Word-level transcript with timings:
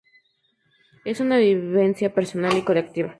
Es 1.05 1.19
una 1.19 1.37
vivencia 1.37 2.11
personal 2.15 2.57
y 2.57 2.63
colectiva. 2.63 3.09